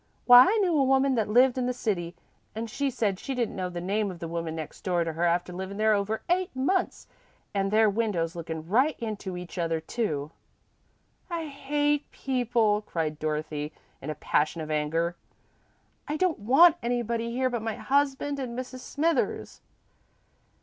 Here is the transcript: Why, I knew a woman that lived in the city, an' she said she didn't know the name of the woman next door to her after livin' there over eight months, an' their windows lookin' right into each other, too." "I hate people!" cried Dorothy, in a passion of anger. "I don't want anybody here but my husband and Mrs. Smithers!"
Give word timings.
Why, 0.25 0.47
I 0.47 0.57
knew 0.63 0.75
a 0.79 0.83
woman 0.83 1.13
that 1.13 1.29
lived 1.29 1.59
in 1.59 1.67
the 1.67 1.73
city, 1.75 2.15
an' 2.55 2.65
she 2.65 2.89
said 2.89 3.19
she 3.19 3.35
didn't 3.35 3.55
know 3.55 3.69
the 3.69 3.79
name 3.79 4.09
of 4.09 4.17
the 4.17 4.27
woman 4.27 4.55
next 4.55 4.81
door 4.81 5.03
to 5.03 5.13
her 5.13 5.25
after 5.25 5.53
livin' 5.53 5.77
there 5.77 5.93
over 5.93 6.23
eight 6.27 6.49
months, 6.55 7.05
an' 7.53 7.69
their 7.69 7.87
windows 7.87 8.35
lookin' 8.35 8.67
right 8.67 8.95
into 8.99 9.37
each 9.37 9.59
other, 9.59 9.79
too." 9.79 10.31
"I 11.29 11.45
hate 11.45 12.09
people!" 12.09 12.81
cried 12.81 13.19
Dorothy, 13.19 13.73
in 14.01 14.09
a 14.09 14.15
passion 14.15 14.59
of 14.59 14.71
anger. 14.71 15.15
"I 16.07 16.17
don't 16.17 16.39
want 16.39 16.77
anybody 16.81 17.29
here 17.29 17.51
but 17.51 17.61
my 17.61 17.75
husband 17.75 18.39
and 18.39 18.57
Mrs. 18.57 18.79
Smithers!" 18.79 19.61